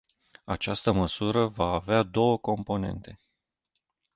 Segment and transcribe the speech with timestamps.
[0.45, 3.19] Această măsură va avea două componente.